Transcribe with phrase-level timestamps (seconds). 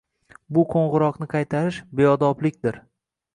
[0.57, 2.81] Bu qo‘ng‘iroqni qaytarish beodoblikdir.